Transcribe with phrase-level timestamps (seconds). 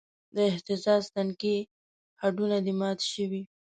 [0.35, 1.57] د اهتزاز تنکي
[2.21, 3.41] هډونه دې مات شوی